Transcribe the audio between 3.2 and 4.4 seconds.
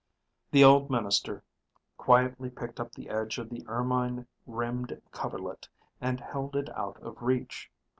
of the ermine